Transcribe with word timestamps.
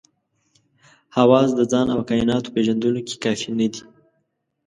حواس 1.17 1.49
د 1.55 1.59
ځان 1.71 1.87
او 1.95 1.99
کایناتو 2.09 2.53
پېژندلو 2.55 3.01
کې 3.07 3.15
کافي 3.23 3.49
نه 3.59 3.67
دي. 3.73 3.81